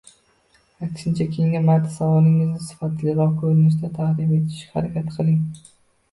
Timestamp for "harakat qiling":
4.79-5.45